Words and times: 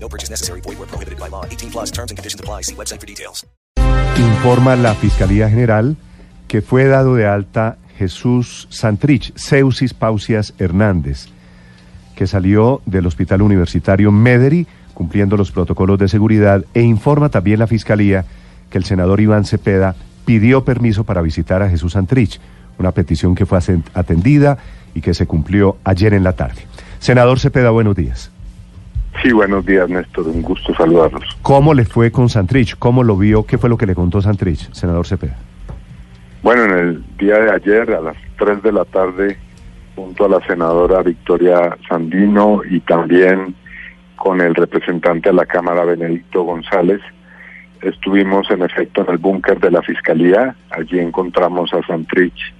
No 0.00 0.08
purchase 0.08 0.30
necessary. 0.30 0.60
Void 0.62 0.78
where 0.78 0.88
prohibited 0.88 1.18
by 1.18 1.28
law. 1.28 1.44
18 1.44 1.70
plus 1.70 1.90
terms 1.90 2.10
and 2.10 2.18
conditions 2.18 2.40
apply. 2.40 2.62
See 2.62 2.74
website 2.74 3.00
for 3.00 3.06
details. 3.06 3.46
Informa 4.18 4.74
la 4.74 4.94
Fiscalía 4.94 5.48
General 5.48 5.96
que 6.48 6.62
fue 6.62 6.86
dado 6.86 7.14
de 7.14 7.26
alta 7.26 7.76
Jesús 7.98 8.66
Santrich, 8.70 9.32
Ceusis 9.36 9.92
Pausias 9.92 10.54
Hernández, 10.58 11.26
que 12.16 12.26
salió 12.26 12.80
del 12.86 13.06
Hospital 13.06 13.42
Universitario 13.42 14.10
Mederi 14.10 14.66
cumpliendo 14.94 15.36
los 15.36 15.52
protocolos 15.52 15.98
de 15.98 16.08
seguridad 16.08 16.64
e 16.74 16.82
informa 16.82 17.28
también 17.28 17.60
la 17.60 17.68
Fiscalía 17.68 18.24
que 18.70 18.78
el 18.78 18.84
senador 18.84 19.20
Iván 19.20 19.44
Cepeda 19.44 19.94
pidió 20.24 20.64
permiso 20.64 21.04
para 21.04 21.22
visitar 21.22 21.62
a 21.62 21.70
Jesús 21.70 21.92
Santrich, 21.92 22.40
una 22.78 22.90
petición 22.90 23.36
que 23.36 23.46
fue 23.46 23.58
atendida 23.94 24.58
y 24.94 25.00
que 25.00 25.14
se 25.14 25.26
cumplió 25.26 25.76
ayer 25.84 26.14
en 26.14 26.24
la 26.24 26.32
tarde. 26.32 26.62
Senador 26.98 27.38
Cepeda, 27.38 27.70
buenos 27.70 27.94
días. 27.94 28.32
Sí, 29.22 29.32
buenos 29.32 29.66
días, 29.66 29.88
Néstor. 29.88 30.28
Un 30.28 30.42
gusto 30.42 30.72
saludarlos. 30.74 31.24
¿Cómo 31.42 31.74
le 31.74 31.84
fue 31.84 32.12
con 32.12 32.28
Santrich? 32.28 32.76
¿Cómo 32.78 33.02
lo 33.02 33.16
vio? 33.16 33.44
¿Qué 33.44 33.58
fue 33.58 33.68
lo 33.68 33.76
que 33.76 33.86
le 33.86 33.94
contó 33.94 34.22
Santrich, 34.22 34.72
senador 34.72 35.06
Cepeda? 35.06 35.36
Bueno, 36.42 36.64
en 36.64 36.70
el 36.70 37.04
día 37.18 37.38
de 37.38 37.50
ayer, 37.50 37.90
a 37.90 38.00
las 38.00 38.16
3 38.38 38.62
de 38.62 38.72
la 38.72 38.84
tarde, 38.84 39.36
junto 39.96 40.24
a 40.24 40.28
la 40.28 40.46
senadora 40.46 41.02
Victoria 41.02 41.76
Sandino 41.88 42.60
y 42.68 42.78
también 42.80 43.56
con 44.14 44.40
el 44.40 44.54
representante 44.54 45.30
de 45.30 45.34
la 45.34 45.46
Cámara, 45.46 45.84
Benedicto 45.84 46.44
González, 46.44 47.00
estuvimos 47.82 48.48
en 48.50 48.62
efecto 48.62 49.02
en 49.02 49.10
el 49.10 49.18
búnker 49.18 49.58
de 49.58 49.72
la 49.72 49.82
Fiscalía. 49.82 50.54
Allí 50.70 51.00
encontramos 51.00 51.72
a 51.74 51.82
Santrich 51.86 52.54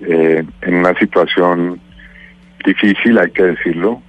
eh, 0.00 0.42
en 0.62 0.74
una 0.74 0.94
situación 0.94 1.78
difícil, 2.64 3.18
hay 3.18 3.30
que 3.32 3.42
decirlo, 3.42 4.02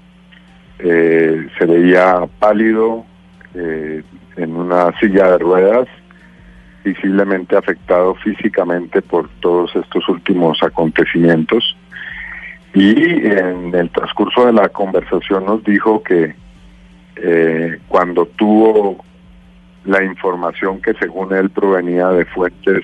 eh, 0.83 1.47
se 1.57 1.65
veía 1.65 2.27
pálido 2.39 3.05
eh, 3.53 4.03
en 4.37 4.55
una 4.55 4.97
silla 4.99 5.31
de 5.31 5.37
ruedas, 5.37 5.87
visiblemente 6.83 7.55
afectado 7.55 8.15
físicamente 8.15 9.01
por 9.01 9.29
todos 9.41 9.75
estos 9.75 10.07
últimos 10.09 10.61
acontecimientos. 10.63 11.75
Y 12.73 13.27
en 13.27 13.75
el 13.75 13.89
transcurso 13.89 14.45
de 14.45 14.53
la 14.53 14.69
conversación 14.69 15.45
nos 15.45 15.63
dijo 15.63 16.01
que 16.01 16.33
eh, 17.17 17.79
cuando 17.87 18.25
tuvo 18.25 19.03
la 19.85 20.03
información 20.03 20.81
que 20.81 20.93
según 20.93 21.33
él 21.33 21.49
provenía 21.49 22.07
de 22.09 22.25
fuentes 22.25 22.83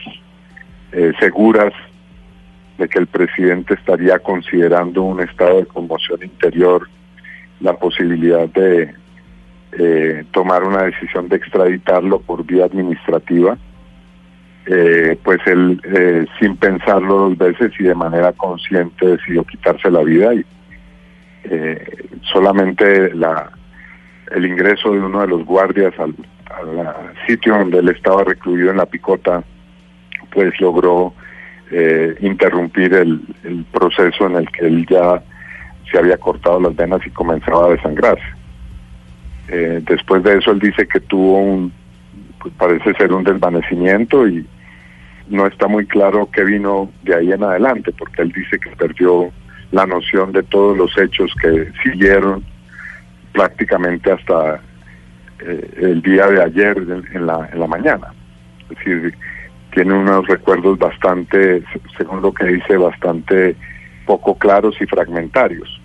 eh, 0.92 1.14
seguras 1.20 1.74
de 2.78 2.88
que 2.88 3.00
el 3.00 3.08
presidente 3.08 3.74
estaría 3.74 4.20
considerando 4.20 5.04
un 5.04 5.22
estado 5.22 5.58
de 5.58 5.66
conmoción 5.66 6.22
interior 6.22 6.88
la 7.60 7.74
posibilidad 7.74 8.48
de 8.50 8.94
eh, 9.74 10.24
tomar 10.32 10.64
una 10.64 10.84
decisión 10.84 11.28
de 11.30 11.36
extraditarlo 11.36 12.20
por 12.20 12.46
vía 12.46 12.66
administrativa, 12.66 13.58
eh, 14.66 15.18
pues 15.24 15.40
él, 15.46 15.82
eh, 15.84 16.26
sin 16.40 16.58
pensarlo 16.58 17.30
dos 17.30 17.38
veces 17.38 17.72
y 17.80 17.84
de 17.84 17.96
manera 17.96 18.32
consciente, 18.34 19.06
decidió 19.06 19.44
quitarse 19.44 19.92
la 19.92 20.04
vida 20.04 20.34
y 20.34 20.46
solamente 22.34 23.14
la, 23.14 23.50
el 24.32 24.46
ingreso 24.46 24.92
de 24.92 25.00
uno 25.00 25.22
de 25.22 25.28
los 25.28 25.46
guardias 25.46 25.94
al, 25.98 26.14
sitio 27.26 27.58
donde 27.58 27.80
él 27.80 27.90
estaba 27.90 28.24
recluido 28.24 28.72
en 28.72 28.78
la 28.78 28.86
picota, 28.86 29.44
pues 30.34 30.60
logró 30.60 31.14
interrumpir 32.20 32.94
el, 32.94 33.22
el 33.44 33.64
proceso 33.66 34.26
en 34.26 34.38
el 34.38 34.50
que 34.50 34.66
él 34.66 34.86
ya 34.90 35.24
se 35.92 35.98
había 35.98 36.18
cortado 36.18 36.60
las 36.60 36.76
venas 36.76 37.06
y 37.06 37.10
comenzaba 37.12 37.68
a 37.68 37.70
desangrarse. 37.72 38.26
Eh, 39.48 39.82
después 39.88 40.24
de 40.24 40.38
eso 40.38 40.52
él 40.52 40.60
dice 40.60 40.88
que 40.88 41.00
tuvo 41.00 41.40
un, 41.40 41.72
pues 42.42 42.54
parece 42.58 42.94
ser 42.96 43.14
un 43.14 43.24
desvanecimiento 43.24 44.28
y 44.28 44.46
no 45.30 45.46
está 45.48 45.68
muy 45.68 45.86
claro 45.86 46.30
qué 46.32 46.44
vino 46.44 46.92
de 47.04 47.16
ahí 47.16 47.32
en 47.32 47.44
adelante, 47.44 47.92
porque 47.98 48.22
él 48.22 48.32
dice 48.32 48.60
que 48.60 48.70
perdió 48.76 49.32
la 49.72 49.86
noción 49.86 50.32
de 50.32 50.44
todos 50.44 50.78
los 50.78 50.98
hechos 50.98 51.34
que 51.42 51.72
siguieron 51.84 52.44
prácticamente 53.34 54.12
hasta 54.12 54.62
eh, 55.40 55.74
el 55.78 56.02
día 56.02 56.28
de 56.28 56.44
ayer 56.44 56.78
en 57.14 57.26
la, 57.26 57.50
en 57.52 57.60
la 57.60 57.68
mañana. 57.68 58.08
Es 58.70 58.78
decir, 58.78 59.14
tiene 59.74 59.94
unos 59.94 60.26
recuerdos 60.28 60.80
bastante, 60.80 61.64
según 61.98 62.22
lo 62.22 62.34
que 62.34 62.46
dice, 62.46 62.78
bastante 62.78 63.56
poco 64.06 64.38
claros 64.38 64.76
y 64.82 64.86
fragmentarios. 64.86 65.77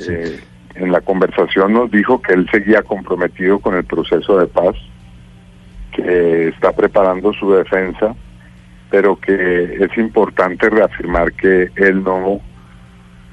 Eh, 0.00 0.40
en 0.74 0.90
la 0.90 1.00
conversación 1.00 1.72
nos 1.72 1.90
dijo 1.90 2.20
que 2.22 2.32
él 2.32 2.48
seguía 2.50 2.82
comprometido 2.82 3.58
con 3.58 3.76
el 3.76 3.84
proceso 3.84 4.38
de 4.38 4.46
paz, 4.46 4.74
que 5.94 6.48
está 6.48 6.72
preparando 6.72 7.32
su 7.34 7.52
defensa, 7.52 8.14
pero 8.90 9.16
que 9.16 9.76
es 9.84 9.98
importante 9.98 10.68
reafirmar 10.70 11.32
que 11.32 11.70
él 11.76 12.02
no 12.02 12.40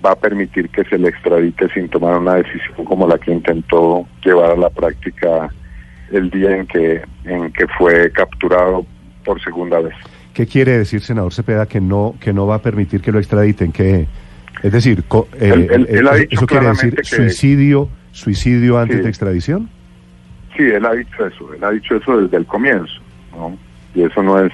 va 0.06 0.12
a 0.12 0.16
permitir 0.16 0.70
que 0.70 0.84
se 0.86 0.98
le 0.98 1.10
extradite 1.10 1.70
sin 1.74 1.90
tomar 1.90 2.18
una 2.18 2.36
decisión 2.36 2.86
como 2.86 3.08
la 3.08 3.18
que 3.18 3.32
intentó 3.32 4.08
llevar 4.24 4.52
a 4.52 4.56
la 4.56 4.70
práctica 4.70 5.50
el 6.12 6.30
día 6.30 6.56
en 6.56 6.68
que 6.68 7.02
en 7.26 7.52
que 7.52 7.68
fue 7.78 8.12
capturado 8.12 8.86
por 9.24 9.42
segunda 9.42 9.80
vez. 9.80 9.94
¿Qué 10.34 10.48
quiere 10.48 10.78
decir, 10.78 11.02
senador 11.02 11.34
Cepeda, 11.34 11.66
que 11.66 11.82
no 11.82 12.16
que 12.20 12.34
no 12.34 12.48
va 12.48 12.56
a 12.56 12.62
permitir 12.62 13.02
que 13.02 13.12
lo 13.12 13.20
extraditen? 13.20 13.72
Que 13.72 14.08
es 14.64 14.72
decir, 14.72 15.04
eh, 15.40 16.28
eso 16.30 16.46
quiere 16.46 16.68
decir 16.68 17.00
suicidio, 17.04 17.90
suicidio 18.12 18.78
antes 18.78 19.04
de 19.04 19.10
extradición. 19.10 19.70
Sí, 20.56 20.64
él 20.64 20.86
ha 20.86 20.94
dicho 20.94 21.26
eso, 21.26 21.54
él 21.54 21.64
ha 21.64 21.72
dicho 21.72 21.96
eso 21.96 22.18
desde 22.18 22.38
el 22.38 22.46
comienzo, 22.46 23.02
¿no? 23.32 23.58
Y 23.96 24.04
eso 24.04 24.22
no 24.22 24.44
es, 24.44 24.52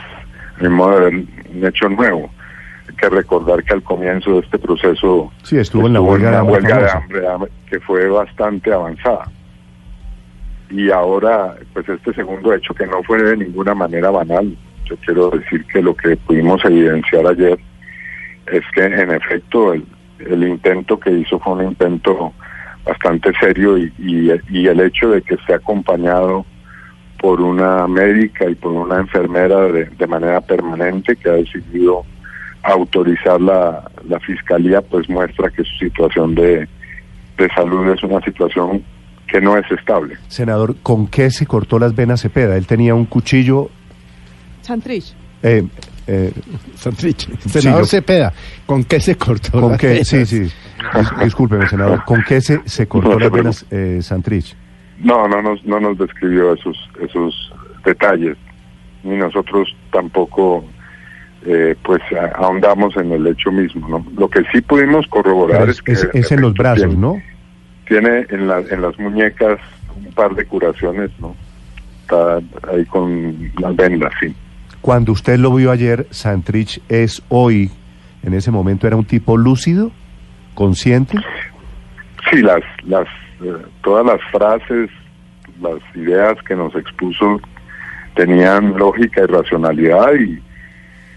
modo 0.70 1.00
de 1.00 1.08
un 1.08 1.66
hecho 1.66 1.90
nuevo. 1.90 2.30
Hay 2.88 2.96
que 2.96 3.10
recordar 3.10 3.64
que 3.64 3.74
al 3.74 3.82
comienzo 3.82 4.34
de 4.34 4.40
este 4.42 4.60
proceso 4.60 5.32
sí, 5.42 5.58
estuvo, 5.58 5.88
en 5.88 5.94
la 5.94 6.02
huelga, 6.02 6.32
de, 6.32 6.42
huelga 6.44 7.02
de 7.10 7.28
hambre 7.28 7.50
que 7.68 7.80
fue 7.80 8.08
bastante 8.08 8.72
avanzada. 8.72 9.26
Y 10.70 10.92
ahora, 10.92 11.56
pues 11.74 11.90
este 11.90 12.14
segundo 12.14 12.54
hecho 12.54 12.74
que 12.74 12.86
no 12.86 13.02
fue 13.04 13.22
de 13.24 13.38
ninguna 13.38 13.74
manera 13.74 14.12
banal, 14.12 14.56
yo 14.86 14.96
quiero 14.98 15.32
decir 15.32 15.66
que 15.66 15.82
lo 15.82 15.96
que 15.96 16.16
pudimos 16.18 16.64
evidenciar 16.66 17.26
ayer 17.26 17.58
es 18.52 18.64
que 18.74 18.84
en 18.84 19.12
efecto 19.12 19.74
el, 19.74 19.86
el 20.20 20.44
intento 20.48 21.00
que 21.00 21.12
hizo 21.12 21.40
fue 21.40 21.54
un 21.54 21.64
intento 21.64 22.34
bastante 22.86 23.32
serio 23.40 23.78
y, 23.78 23.92
y, 23.98 24.68
el 24.68 24.80
hecho 24.80 25.10
de 25.10 25.22
que 25.22 25.36
esté 25.36 25.56
acompañado 25.56 26.46
por 27.20 27.42
una 27.42 27.88
médica 27.88 28.48
y 28.48 28.56
por 28.56 28.74
una 28.74 29.00
enfermera 29.00 29.62
de, 29.62 29.86
de 29.86 30.08
manera 30.08 30.40
permanente 30.42 31.16
que 31.16 31.30
ha 31.30 31.34
decidido 31.34 32.06
autorizar 32.62 33.42
la, 33.42 33.90
la 34.08 34.20
fiscalía, 34.20 34.82
pues 34.82 35.10
muestra 35.10 35.50
que 35.50 35.64
su 35.64 35.78
situación 35.86 36.36
de, 36.36 36.68
de 37.38 37.50
salud 37.56 37.92
es 37.92 38.04
una 38.04 38.22
situación 38.22 38.84
que 39.28 39.42
no 39.42 39.58
es 39.58 39.70
estable. 39.72 40.18
Senador, 40.28 40.76
¿con 40.82 41.08
qué 41.08 41.32
se 41.32 41.46
cortó 41.46 41.80
las 41.80 41.96
venas 41.96 42.22
Cepeda? 42.22 42.56
Él 42.58 42.68
tenía 42.68 42.94
un 42.94 43.06
cuchillo. 43.06 43.70
Santrich. 44.62 45.14
Eh, 45.42 45.64
eh, 46.08 46.32
senador 47.48 47.88
Cepeda, 47.88 48.32
¿con 48.66 48.84
qué 48.84 49.00
se 49.00 49.16
cortó 49.16 49.60
¿Con 49.60 49.78
qué? 49.78 50.06
Sí, 50.06 50.26
sí. 50.26 50.52
discúlpeme, 51.24 51.68
senador. 51.68 52.04
¿Con 52.06 52.24
qué 52.24 52.42
se, 52.42 52.62
se 52.66 52.88
cortó 52.88 53.20
las 53.20 53.32
venas 53.32 53.66
eh, 53.72 54.00
Santrich? 54.02 54.56
No, 55.00 55.28
no 55.28 55.42
nos, 55.42 55.66
no 55.66 55.80
nos 55.80 55.98
describió 55.98 56.54
esos, 56.54 56.78
esos 57.02 57.54
detalles. 57.84 58.38
Ni 59.04 59.18
nosotros 59.18 59.76
tampoco 59.92 60.64
eh, 61.46 61.76
pues 61.84 62.02
ahondamos 62.36 62.96
en 62.98 63.12
el 63.12 63.28
hecho 63.28 63.52
mismo. 63.52 63.88
¿no? 63.88 64.06
Lo 64.18 64.30
que 64.30 64.42
sí 64.52 64.62
pudimos 64.62 65.08
corroborar 65.08 65.70
es, 65.70 65.82
que... 65.82 65.92
Es, 65.92 66.32
en 66.32 66.42
los 66.42 66.54
brazos, 66.54 66.96
¿no? 66.96 67.22
Tiene 67.88 68.26
en, 68.30 68.48
la, 68.48 68.60
en 68.60 68.82
las 68.82 68.98
muñecas 68.98 69.60
un 69.96 70.12
par 70.14 70.34
de 70.36 70.46
curaciones, 70.46 71.12
¿no? 71.20 71.36
Está 72.02 72.38
ahí 72.72 72.86
con 72.86 73.52
las 73.60 73.76
vendas, 73.76 74.12
sí. 74.20 74.36
Cuando 74.86 75.14
usted 75.14 75.40
lo 75.40 75.52
vio 75.52 75.72
ayer, 75.72 76.06
Santrich 76.12 76.80
es 76.90 77.24
hoy, 77.30 77.72
en 78.22 78.36
ese 78.36 78.52
momento, 78.52 78.86
¿era 78.86 78.96
un 78.96 79.04
tipo 79.04 79.36
lúcido, 79.36 79.92
consciente? 80.54 81.18
Sí, 82.30 82.44
las, 82.44 82.62
las, 82.84 83.08
eh, 83.44 83.66
todas 83.82 84.06
las 84.06 84.22
frases, 84.32 84.92
las 85.60 85.80
ideas 85.96 86.36
que 86.48 86.56
nos 86.56 86.76
expuso 86.76 87.42
tenían 88.14 88.78
lógica 88.78 89.24
y 89.24 89.26
racionalidad 89.26 90.14
y, 90.20 90.40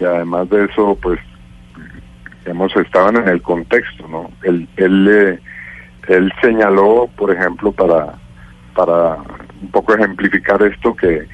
además 0.03 0.49
de 0.49 0.65
eso, 0.65 0.97
pues, 0.99 1.19
digamos, 2.45 2.75
estaban 2.75 3.17
en 3.17 3.27
el 3.27 3.43
contexto, 3.43 4.07
¿no? 4.07 4.31
Él, 4.41 4.67
él, 4.77 5.07
eh, 5.07 5.39
él 6.07 6.33
señaló, 6.41 7.07
por 7.15 7.31
ejemplo, 7.31 7.71
para, 7.71 8.15
para 8.73 9.17
un 9.61 9.69
poco 9.71 9.93
ejemplificar 9.93 10.59
esto, 10.63 10.95
que, 10.95 11.27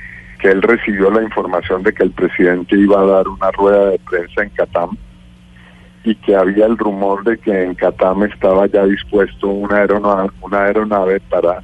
que 0.46 0.52
él 0.52 0.62
recibió 0.62 1.10
la 1.10 1.24
información 1.24 1.82
de 1.82 1.92
que 1.92 2.04
el 2.04 2.12
presidente 2.12 2.78
iba 2.78 3.02
a 3.02 3.06
dar 3.06 3.28
una 3.28 3.50
rueda 3.50 3.90
de 3.90 4.00
prensa 4.08 4.44
en 4.44 4.50
Catam 4.50 4.92
y 6.04 6.14
que 6.18 6.36
había 6.36 6.68
el 6.68 6.78
rumor 6.78 7.24
de 7.24 7.40
que 7.40 7.64
en 7.64 7.74
Catam 7.74 8.22
estaba 8.26 8.68
ya 8.68 8.86
dispuesto 8.86 9.48
una 9.48 9.78
aeronave, 9.78 10.30
una 10.42 10.66
aeronave 10.66 11.20
para 11.32 11.64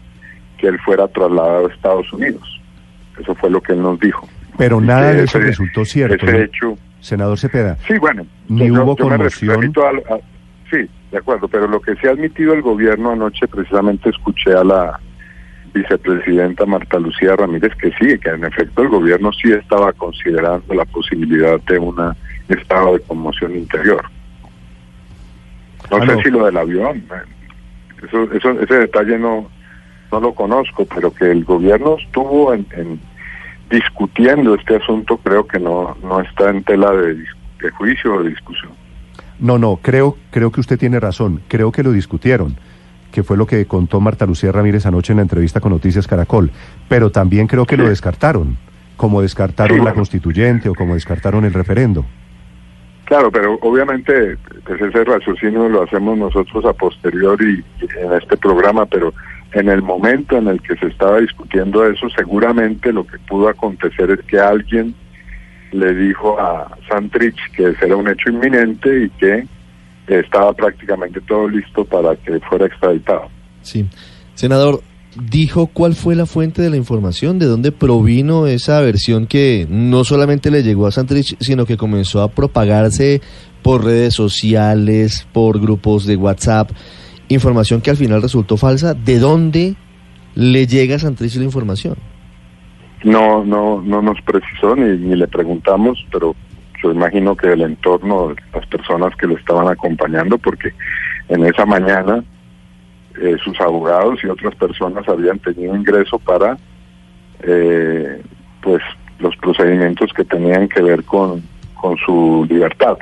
que 0.58 0.66
él 0.66 0.80
fuera 0.80 1.08
trasladado 1.10 1.68
a 1.68 1.72
Estados 1.72 2.12
Unidos. 2.12 2.60
Eso 3.22 3.36
fue 3.36 3.52
lo 3.52 3.62
que 3.62 3.74
él 3.74 3.84
nos 3.84 4.00
dijo. 4.00 4.28
Pero 4.58 4.82
nada 4.82 5.14
de 5.14 5.26
eso 5.26 5.38
resultó 5.38 5.86
cierto. 5.86 6.26
Ese 6.26 6.46
hecho, 6.46 6.76
Senador 7.02 7.38
Cepeda. 7.38 7.78
Sí, 7.88 8.00
bueno. 8.00 8.26
Ni 8.50 8.72
hubo 8.72 8.96
conmoción. 8.96 9.72
sí, 10.72 10.90
de 11.12 11.18
acuerdo, 11.20 11.48
pero 11.48 11.68
lo 11.68 11.80
que 11.80 11.96
se 11.98 12.08
ha 12.08 12.14
admitido 12.14 12.56
el 12.56 12.64
gobierno 12.64 13.12
anoche, 13.12 13.48
precisamente 13.48 14.10
escuché 14.10 14.54
a 14.54 14.64
la 14.64 15.00
vicepresidenta 15.74 16.66
Marta 16.66 17.00
Lucía 17.00 17.36
Ramírez 17.36 17.74
que 17.76 17.92
sí, 17.92 18.18
que 18.20 18.30
en 18.30 18.46
efecto 18.46 18.84
el 18.84 18.90
gobierno 18.90 19.32
sí 19.32 19.52
estaba 19.52 19.94
considerando 19.94 20.74
la 20.74 20.86
posibilidad 20.86 21.60
de 21.62 21.80
un 21.80 22.16
estado 22.48 22.94
de 22.94 23.00
conmoción 23.02 23.56
interior. 23.56 24.04
No 25.90 25.98
ah, 25.98 26.06
sé 26.06 26.24
si 26.24 26.30
lo 26.30 26.46
del 26.46 26.58
avión, 26.58 26.98
eh, 26.98 28.06
eso, 28.06 28.32
eso, 28.32 28.52
ese 28.62 28.76
detalle 28.76 29.18
no, 29.18 29.50
no 30.12 30.20
lo 30.20 30.34
conozco, 30.34 30.86
pero 30.86 31.14
que 31.14 31.32
el 31.32 31.44
gobierno 31.44 31.98
estuvo 31.98 32.54
en, 32.54 33.00
discutiendo 33.70 34.56
este 34.56 34.76
asunto 34.76 35.18
creo 35.18 35.48
que 35.48 35.60
no, 35.60 35.98
no 36.04 36.22
está 36.22 36.50
en 36.50 36.64
tela 36.64 36.92
de, 36.92 37.16
de 37.16 37.70
juicio 37.72 38.16
o 38.16 38.24
de 38.24 38.30
discusión. 38.30 38.72
No, 39.40 39.58
no, 39.58 39.78
creo, 39.82 40.18
creo 40.30 40.52
que 40.52 40.60
usted 40.60 40.78
tiene 40.78 41.00
razón, 41.00 41.42
creo 41.48 41.72
que 41.72 41.84
lo 41.84 41.92
discutieron 41.92 42.58
que 43.12 43.24
fue 43.24 43.38
lo 43.38 43.46
que 43.46 43.66
contó 43.66 44.00
Marta 44.00 44.26
Lucía 44.26 44.52
Ramírez 44.52 44.86
anoche 44.86 45.14
en 45.14 45.18
la 45.18 45.24
entrevista 45.24 45.60
con 45.60 45.72
Noticias 45.72 46.08
Caracol, 46.08 46.52
pero 46.88 47.12
también 47.12 47.48
creo 47.48 47.66
que 47.66 47.78
lo 47.78 47.88
descartaron, 47.88 48.58
como 48.98 49.22
descartaron 49.22 49.84
la 49.84 49.94
constituyente 49.94 50.70
o 50.70 50.76
como 50.76 50.96
descartaron 50.96 51.46
el 51.46 51.54
referendo. 51.54 52.06
Claro, 53.06 53.30
pero 53.30 53.60
obviamente 53.62 54.38
pues 54.66 54.82
ese 54.82 55.04
raciocinio 55.04 55.68
lo 55.68 55.84
hacemos 55.84 56.18
nosotros 56.18 56.64
a 56.64 56.72
posteriori 56.72 57.64
en 58.00 58.14
este 58.14 58.38
programa, 58.38 58.86
pero 58.86 59.14
en 59.54 59.68
el 59.68 59.82
momento 59.82 60.38
en 60.38 60.48
el 60.48 60.62
que 60.62 60.78
se 60.78 60.88
estaba 60.88 61.20
discutiendo 61.20 61.86
eso, 61.86 62.10
seguramente 62.10 62.94
lo 62.94 63.06
que 63.06 63.18
pudo 63.20 63.50
acontecer 63.50 64.12
es 64.12 64.22
que 64.22 64.40
alguien 64.40 64.96
le 65.72 65.94
dijo 65.94 66.40
a 66.40 66.78
Santrich 66.88 67.38
que 67.54 67.70
ese 67.70 67.86
era 67.86 67.98
un 67.98 68.08
hecho 68.08 68.30
inminente 68.30 69.04
y 69.04 69.10
que 69.10 69.46
estaba 70.08 70.54
prácticamente 70.54 71.22
todo 71.22 71.48
listo 71.48 71.86
para 71.86 72.16
que 72.16 72.40
fuera 72.42 72.66
extraditado. 72.66 73.30
Sí. 73.62 73.86
Senador, 74.34 74.82
dijo 75.16 75.68
cuál 75.68 75.96
fue 75.96 76.16
la 76.16 76.26
fuente 76.26 76.62
de 76.62 76.70
la 76.70 76.78
información, 76.78 77.40
de 77.40 77.46
dónde 77.46 77.72
provino 77.72 78.48
esa 78.48 78.82
versión 78.82 79.28
que 79.28 79.68
no 79.70 80.04
solamente 80.04 80.52
le 80.52 80.64
llegó 80.64 80.88
a 80.88 80.92
Santrich, 80.92 81.36
sino 81.40 81.66
que 81.66 81.78
comenzó 81.78 82.22
a 82.22 82.30
propagarse 82.30 83.22
por 83.62 83.84
redes 83.84 84.14
sociales, 84.14 85.28
por 85.32 85.60
grupos 85.60 86.06
de 86.06 86.16
WhatsApp, 86.16 86.72
información 87.28 87.82
que 87.82 87.90
al 87.90 87.98
final 87.98 88.22
resultó 88.22 88.58
falsa. 88.58 88.94
¿De 88.94 89.20
dónde 89.20 89.76
le 90.36 90.68
llega 90.68 90.96
a 90.96 91.00
Santrich 91.00 91.36
la 91.36 91.44
información? 91.44 91.96
No, 93.04 93.44
no, 93.44 93.82
no 93.82 94.02
nos 94.02 94.22
precisó 94.22 94.76
ni, 94.76 94.98
ni 94.98 95.16
le 95.16 95.28
preguntamos, 95.28 96.06
pero 96.12 96.36
yo 96.82 96.92
imagino 96.92 97.36
que 97.36 97.54
el 97.54 97.62
entorno, 97.62 98.34
las 98.54 98.66
personas 98.68 99.16
que 99.16 99.28
lo 99.28 99.38
estaban 99.38 99.68
acompañando, 99.68 100.38
porque 100.38 100.74
en 101.30 101.46
esa 101.46 101.66
mañana 101.66 102.24
eh, 103.22 103.36
sus 103.44 103.60
abogados 103.62 104.20
y 104.24 104.28
otras 104.28 104.56
personas 104.56 105.08
habían 105.08 105.40
tenido 105.40 105.76
ingreso 105.76 106.18
para 106.20 106.58
eh, 107.44 108.22
pues 108.62 108.82
los 109.20 109.36
procedimientos 109.38 110.12
que 110.14 110.24
tenían 110.24 110.68
que 110.68 110.82
ver 110.82 111.04
con, 111.04 111.44
con 111.76 111.98
su 111.98 112.46
libertad. 112.50 112.98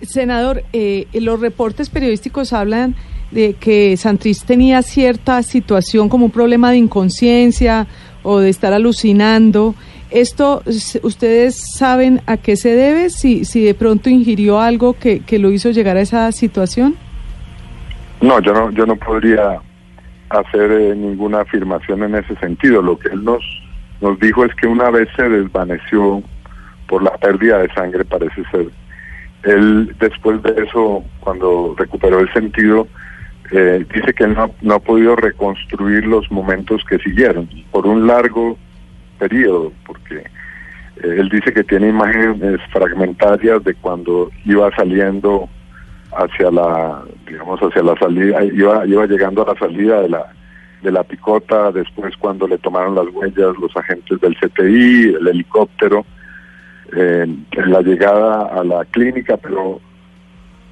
Senador, 0.00 0.62
eh, 0.72 1.06
los 1.12 1.40
reportes 1.40 1.90
periodísticos 1.90 2.52
hablan 2.52 2.94
de 3.30 3.54
que 3.54 3.96
Santrich 3.96 4.44
tenía 4.44 4.82
cierta 4.82 5.42
situación 5.42 6.08
como 6.08 6.26
un 6.26 6.30
problema 6.30 6.70
de 6.70 6.78
inconsciencia 6.78 7.86
o 8.22 8.38
de 8.38 8.48
estar 8.48 8.72
alucinando. 8.72 9.74
¿Esto 10.10 10.62
ustedes 11.02 11.62
saben 11.76 12.22
a 12.26 12.38
qué 12.38 12.56
se 12.56 12.74
debe? 12.74 13.10
Si, 13.10 13.44
si 13.44 13.62
de 13.62 13.74
pronto 13.74 14.08
ingirió 14.08 14.60
algo 14.60 14.94
que, 14.94 15.20
que 15.20 15.38
lo 15.38 15.50
hizo 15.50 15.70
llegar 15.70 15.96
a 15.96 16.00
esa 16.00 16.32
situación. 16.32 16.96
No, 18.20 18.40
yo 18.40 18.52
no, 18.52 18.70
yo 18.70 18.86
no 18.86 18.96
podría 18.96 19.60
hacer 20.30 20.70
eh, 20.72 20.94
ninguna 20.96 21.42
afirmación 21.42 22.02
en 22.02 22.14
ese 22.16 22.34
sentido. 22.36 22.82
Lo 22.82 22.98
que 22.98 23.08
él 23.08 23.22
nos, 23.22 23.42
nos 24.00 24.18
dijo 24.18 24.44
es 24.44 24.54
que 24.54 24.66
una 24.66 24.90
vez 24.90 25.08
se 25.16 25.28
desvaneció 25.28 26.22
por 26.88 27.02
la 27.02 27.16
pérdida 27.18 27.58
de 27.58 27.72
sangre, 27.74 28.04
parece 28.04 28.42
ser. 28.50 28.68
Él, 29.44 29.94
después 30.00 30.42
de 30.42 30.64
eso, 30.64 31.04
cuando 31.20 31.74
recuperó 31.78 32.20
el 32.20 32.32
sentido, 32.32 32.88
eh, 33.52 33.84
dice 33.94 34.12
que 34.14 34.26
no, 34.26 34.50
no 34.62 34.74
ha 34.74 34.78
podido 34.78 35.16
reconstruir 35.16 36.06
los 36.06 36.30
momentos 36.30 36.82
que 36.88 36.98
siguieron. 36.98 37.48
Por 37.70 37.86
un 37.86 38.06
largo 38.06 38.58
periodo, 39.18 39.72
porque 39.86 40.16
eh, 40.16 40.22
él 41.02 41.28
dice 41.28 41.52
que 41.52 41.64
tiene 41.64 41.88
imágenes 41.88 42.60
fragmentarias 42.72 43.62
de 43.64 43.74
cuando 43.74 44.30
iba 44.44 44.70
saliendo 44.74 45.48
hacia 46.12 46.50
la, 46.50 47.02
digamos, 47.26 47.60
hacia 47.60 47.82
la 47.82 47.96
salida, 47.96 48.44
iba, 48.44 48.86
iba 48.86 49.06
llegando 49.06 49.42
a 49.42 49.52
la 49.52 49.58
salida 49.58 50.00
de 50.02 50.08
la, 50.08 50.26
de 50.82 50.92
la 50.92 51.04
picota, 51.04 51.70
después 51.72 52.16
cuando 52.16 52.48
le 52.48 52.58
tomaron 52.58 52.94
las 52.94 53.06
huellas 53.12 53.56
los 53.60 53.76
agentes 53.76 54.20
del 54.20 54.36
CTI, 54.36 55.16
el 55.20 55.28
helicóptero, 55.28 56.06
en 56.92 57.46
la 57.66 57.82
llegada 57.82 58.46
a 58.46 58.64
la 58.64 58.84
clínica, 58.86 59.36
pero 59.36 59.80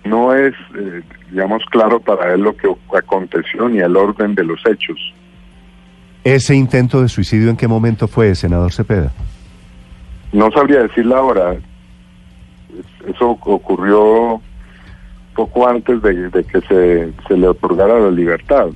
no 0.04 0.34
es, 0.34 0.54
eh, 0.75 1.02
digamos, 1.31 1.62
claro 1.70 2.00
para 2.00 2.32
él 2.34 2.42
lo 2.42 2.56
que 2.56 2.69
aconteció 2.96 3.69
ni 3.69 3.81
el 3.81 3.96
orden 3.96 4.34
de 4.34 4.44
los 4.44 4.60
hechos. 4.66 4.96
¿Ese 6.26 6.56
intento 6.56 7.02
de 7.02 7.08
suicidio 7.08 7.50
en 7.50 7.56
qué 7.56 7.69
momento 7.69 8.08
fue, 8.08 8.34
senador 8.34 8.73
Cepeda? 8.73 9.12
No 10.32 10.50
sabría 10.50 10.82
decir 10.82 11.06
la 11.06 11.23
hora. 11.23 11.54
Eso 13.06 13.38
ocurrió 13.45 14.40
poco 15.37 15.68
antes 15.68 16.02
de, 16.02 16.45
que 16.50 16.61
se, 16.62 17.37
le 17.37 17.47
otorgara 17.47 18.00
la 18.00 18.11
libertad. 18.11 18.66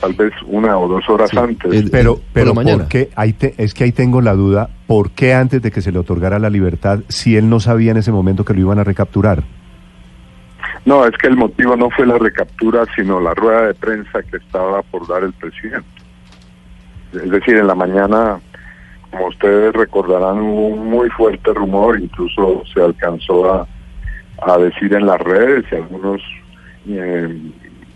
Tal 0.00 0.12
vez 0.12 0.32
una 0.46 0.78
o 0.78 0.86
dos 0.86 1.02
horas 1.08 1.36
antes. 1.36 1.90
pero, 1.90 2.20
pero 2.32 2.54
mañana. 2.54 2.86
Ahí 3.16 3.34
es 3.58 3.74
que 3.74 3.82
ahí 3.82 3.90
tengo 3.90 4.20
la 4.20 4.34
duda, 4.34 4.70
¿por 4.86 5.10
qué 5.10 5.34
antes 5.34 5.62
de 5.62 5.72
que 5.72 5.82
se 5.82 5.90
le 5.90 5.98
otorgara 5.98 6.38
la 6.38 6.48
libertad, 6.48 7.00
si 7.08 7.36
él 7.36 7.48
no 7.48 7.58
sabía 7.58 7.90
en 7.90 7.96
ese 7.96 8.12
momento 8.12 8.44
que 8.44 8.54
lo 8.54 8.60
iban 8.60 8.78
a 8.78 8.84
recapturar? 8.84 9.42
No, 10.84 11.04
es 11.06 11.16
que 11.16 11.26
el 11.26 11.36
motivo 11.36 11.76
no 11.76 11.90
fue 11.90 12.06
la 12.06 12.18
recaptura, 12.18 12.84
sino 12.94 13.18
la 13.18 13.34
rueda 13.34 13.66
de 13.66 13.74
prensa 13.74 14.22
que 14.22 14.36
estaba 14.36 14.80
por 14.82 15.08
dar 15.08 15.24
el 15.24 15.32
presidente. 15.32 15.93
Es 17.22 17.30
decir, 17.30 17.56
en 17.56 17.66
la 17.66 17.74
mañana, 17.74 18.40
como 19.10 19.28
ustedes 19.28 19.72
recordarán, 19.72 20.40
hubo 20.40 20.68
un 20.68 20.90
muy 20.90 21.08
fuerte 21.10 21.52
rumor, 21.52 22.00
incluso 22.00 22.62
se 22.72 22.82
alcanzó 22.82 23.52
a, 23.52 23.66
decir 24.58 24.92
en 24.92 25.06
las 25.06 25.18
redes 25.20 25.64
y 25.72 25.76
algunos 25.76 26.20
eh, 26.86 27.50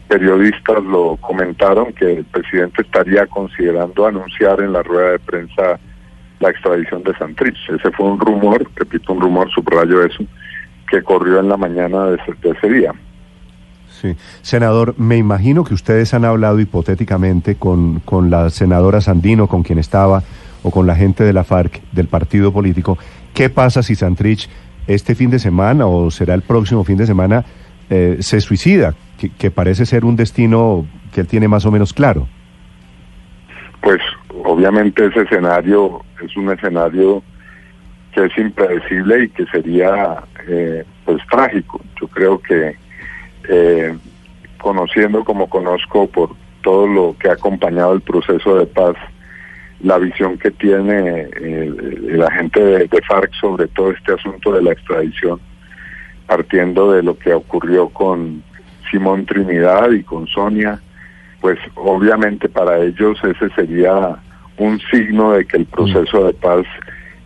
periodistas 0.08 0.82
lo 0.82 1.16
comentaron 1.20 1.92
que 1.92 2.14
el 2.14 2.24
presidente 2.24 2.82
estaría 2.82 3.26
considerando 3.26 4.06
anunciar 4.06 4.60
en 4.60 4.72
la 4.72 4.82
rueda 4.82 5.10
de 5.12 5.18
prensa 5.18 5.78
la 6.40 6.50
extradición 6.50 7.02
de 7.02 7.14
Santrich. 7.16 7.58
Ese 7.68 7.90
fue 7.90 8.06
un 8.06 8.18
rumor, 8.18 8.66
repito, 8.76 9.12
un 9.12 9.20
rumor, 9.20 9.50
subrayo 9.50 10.02
eso, 10.02 10.24
que 10.90 11.02
corrió 11.02 11.40
en 11.40 11.48
la 11.48 11.56
mañana 11.58 12.06
de 12.06 12.18
ese 12.42 12.68
día. 12.68 12.94
Sí. 14.00 14.14
Senador, 14.42 14.94
me 14.96 15.16
imagino 15.16 15.64
que 15.64 15.74
ustedes 15.74 16.14
han 16.14 16.24
hablado 16.24 16.60
hipotéticamente 16.60 17.56
con, 17.56 17.98
con 18.00 18.30
la 18.30 18.48
senadora 18.50 19.00
Sandino, 19.00 19.48
con 19.48 19.64
quien 19.64 19.78
estaba, 19.78 20.22
o 20.62 20.70
con 20.70 20.86
la 20.86 20.94
gente 20.94 21.24
de 21.24 21.32
la 21.32 21.42
FARC, 21.42 21.80
del 21.90 22.06
partido 22.06 22.52
político. 22.52 22.96
¿Qué 23.34 23.50
pasa 23.50 23.82
si 23.82 23.94
Santrich 23.94 24.48
este 24.86 25.14
fin 25.14 25.30
de 25.30 25.38
semana 25.38 25.86
o 25.86 26.10
será 26.10 26.34
el 26.34 26.42
próximo 26.42 26.84
fin 26.84 26.96
de 26.96 27.06
semana 27.06 27.44
eh, 27.90 28.18
se 28.20 28.40
suicida? 28.40 28.94
Que, 29.18 29.30
que 29.30 29.50
parece 29.50 29.84
ser 29.84 30.04
un 30.04 30.14
destino 30.14 30.86
que 31.12 31.22
él 31.22 31.26
tiene 31.26 31.48
más 31.48 31.66
o 31.66 31.72
menos 31.72 31.92
claro. 31.92 32.28
Pues 33.80 34.00
obviamente 34.44 35.06
ese 35.06 35.22
escenario 35.22 36.04
es 36.24 36.36
un 36.36 36.52
escenario 36.52 37.22
que 38.12 38.24
es 38.26 38.38
impredecible 38.38 39.24
y 39.24 39.28
que 39.30 39.44
sería 39.46 40.22
eh, 40.46 40.84
pues 41.04 41.20
trágico. 41.30 41.80
Yo 42.00 42.08
creo 42.08 42.38
que 42.38 42.76
eh, 43.48 43.96
conociendo 44.60 45.24
como 45.24 45.48
conozco 45.48 46.06
por 46.08 46.30
todo 46.62 46.86
lo 46.86 47.16
que 47.18 47.28
ha 47.28 47.32
acompañado 47.32 47.94
el 47.94 48.00
proceso 48.00 48.56
de 48.56 48.66
paz, 48.66 48.96
la 49.80 49.98
visión 49.98 50.38
que 50.38 50.50
tiene 50.50 51.28
eh, 51.40 51.74
el 52.08 52.22
agente 52.22 52.60
de, 52.60 52.88
de, 52.88 53.02
FARC 53.02 53.32
sobre 53.40 53.68
todo 53.68 53.92
este 53.92 54.12
asunto 54.12 54.52
de 54.52 54.62
la 54.62 54.72
extradición, 54.72 55.40
partiendo 56.26 56.92
de 56.92 57.02
lo 57.02 57.16
que 57.18 57.32
ocurrió 57.32 57.88
con 57.88 58.42
Simón 58.90 59.24
Trinidad 59.26 59.90
y 59.92 60.02
con 60.02 60.26
Sonia, 60.26 60.80
pues 61.40 61.58
obviamente 61.74 62.48
para 62.48 62.78
ellos 62.78 63.18
ese 63.22 63.48
sería 63.54 64.16
un 64.58 64.80
signo 64.90 65.32
de 65.32 65.46
que 65.46 65.58
el 65.58 65.66
proceso 65.66 66.26
de 66.26 66.34
paz 66.34 66.66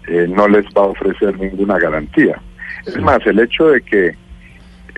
eh, 0.07 0.27
no 0.29 0.49
les 0.49 0.67
va 0.67 0.83
a 0.83 0.89
ofrecer 0.89 1.39
ninguna 1.39 1.79
garantía. 1.79 2.41
Es 2.87 3.01
más, 3.01 3.25
el 3.27 3.39
hecho 3.39 3.69
de 3.69 3.81
que 3.81 4.17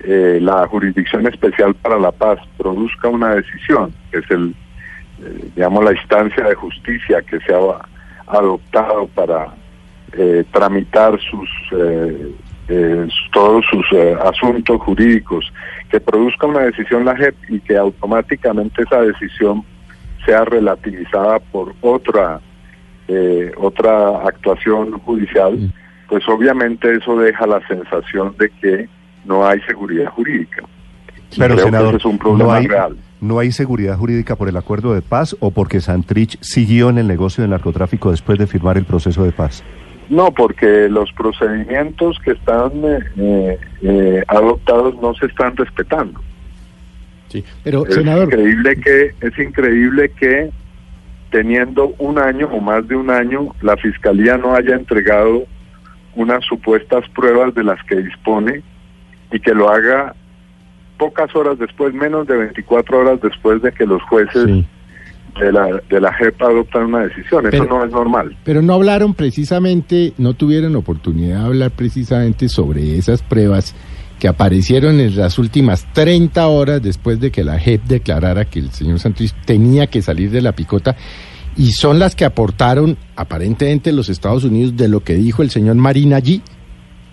eh, 0.03 0.39
la 0.43 0.67
Jurisdicción 0.67 1.27
Especial 1.27 1.75
para 1.75 1.99
la 1.99 2.11
Paz 2.11 2.39
produzca 2.59 3.09
una 3.09 3.37
decisión, 3.37 3.95
que 4.11 4.19
es 4.19 4.31
el, 4.31 4.55
eh, 5.23 5.51
digamos, 5.55 5.85
la 5.85 5.93
instancia 5.93 6.45
de 6.45 6.55
justicia 6.55 7.23
que 7.23 7.39
se 7.41 7.55
ha 7.55 7.59
adoptado 8.27 9.07
para 9.09 9.55
eh, 10.13 10.45
tramitar 10.53 11.19
sus 11.21 11.49
todos 13.31 13.63
sus 13.71 13.87
asuntos 14.23 14.81
jurídicos, 14.81 15.53
que 15.91 16.01
produzca 16.01 16.47
una 16.47 16.61
decisión 16.61 17.05
la 17.05 17.15
JEP 17.15 17.35
y 17.51 17.61
que 17.61 17.77
automáticamente 17.77 18.83
esa 18.83 19.03
decisión 19.03 19.63
sea 20.25 20.47
relativizada 20.47 21.41
por 21.41 21.75
otra 21.83 22.41
otra 23.59 24.27
actuación 24.27 24.93
judicial, 25.01 25.71
pues 26.09 26.27
obviamente 26.27 26.91
eso 26.91 27.19
deja 27.19 27.47
la 27.47 27.61
sensación 27.67 28.35
de 28.39 28.49
que 28.49 28.89
no 29.25 29.47
hay 29.47 29.61
seguridad 29.63 30.11
jurídica. 30.11 30.63
Pero, 31.37 31.59
senador, 31.59 31.97
es 31.97 32.05
un 32.05 32.19
problema 32.19 32.45
no 32.45 32.53
hay, 32.53 32.67
real. 32.67 32.97
¿No 33.21 33.39
hay 33.39 33.53
seguridad 33.53 33.97
jurídica 33.97 34.37
por 34.37 34.49
el 34.49 34.57
acuerdo 34.57 34.95
de 34.95 35.03
paz 35.03 35.37
o 35.41 35.51
porque 35.51 35.81
Santrich 35.81 36.39
siguió 36.41 36.91
en 36.91 36.99
el 36.99 37.09
negocio 37.09 37.43
del 37.43 37.51
narcotráfico 37.51 38.11
después 38.11 38.39
de 38.39 38.47
firmar 38.47 38.77
el 38.77 38.85
proceso 38.85 39.25
de 39.25 39.33
paz? 39.33 39.65
No, 40.11 40.31
porque 40.33 40.89
los 40.89 41.11
procedimientos 41.13 42.19
que 42.23 42.33
están 42.33 42.73
eh, 43.17 43.59
eh, 43.83 44.23
adoptados 44.29 44.95
no 45.01 45.15
se 45.15 45.27
están 45.27 45.57
respetando. 45.57 46.21
Sí, 47.29 47.43
pero 47.65 47.87
es 47.87 47.95
senador, 47.95 48.25
increíble 48.25 48.77
que 48.77 49.15
es 49.21 49.39
increíble 49.39 50.11
que 50.11 50.51
teniendo 51.31 51.95
un 51.99 52.19
año 52.19 52.47
o 52.53 52.61
más 52.61 52.87
de 52.87 52.95
un 52.95 53.11
año 53.11 53.55
la 53.61 53.77
fiscalía 53.77 54.37
no 54.37 54.55
haya 54.55 54.77
entregado 54.77 55.47
unas 56.15 56.45
supuestas 56.45 57.09
pruebas 57.09 57.55
de 57.55 57.65
las 57.65 57.83
que 57.85 57.97
dispone 57.97 58.63
y 59.35 59.41
que 59.41 59.53
lo 59.53 59.69
haga 59.69 60.15
pocas 60.97 61.35
horas 61.35 61.59
después, 61.59 61.93
menos 61.93 62.27
de 62.29 62.37
24 62.37 63.01
horas 63.01 63.21
después 63.21 63.61
de 63.63 63.73
que 63.73 63.85
los 63.85 64.01
jueces 64.05 64.65
de 65.41 65.53
la 65.53 65.81
de 65.91 66.01
la 66.01 66.13
JEP 66.13 66.41
adoptan 66.41 66.85
una 66.85 67.01
decisión. 67.01 67.45
Eso 67.53 67.65
no 67.65 67.85
es 67.85 67.91
normal. 67.91 68.37
Pero 68.45 68.63
no 68.63 68.75
hablaron 68.75 69.13
precisamente, 69.13 70.13
no 70.19 70.35
tuvieron 70.35 70.77
oportunidad 70.77 71.41
de 71.41 71.47
hablar 71.47 71.71
precisamente 71.73 72.49
sobre 72.49 72.97
esas 72.97 73.23
pruebas 73.25 73.75
que 74.21 74.29
aparecieron 74.29 75.01
en 75.01 75.17
las 75.17 75.37
últimas 75.41 75.93
30 75.93 76.47
horas 76.47 76.81
después 76.81 77.19
de 77.19 77.33
que 77.33 77.43
la 77.43 77.59
JEP 77.59 77.83
declarara 77.83 78.45
que 78.45 78.61
el 78.61 78.71
señor 78.71 79.01
Santos 79.01 79.35
tenía 79.45 79.89
que 79.89 80.01
salir 80.01 80.31
de 80.31 80.43
la 80.43 80.53
picota 80.53 80.95
y 81.57 81.73
son 81.73 81.99
las 81.99 82.15
que 82.15 82.25
aportaron 82.25 82.97
aparentemente 83.17 83.91
los 83.91 84.09
Estados 84.09 84.45
Unidos 84.45 84.77
de 84.77 84.87
lo 84.87 85.01
que 85.01 85.15
dijo 85.15 85.43
el 85.43 85.51
señor 85.51 85.75
Marín 85.75 86.15
allí, 86.15 86.41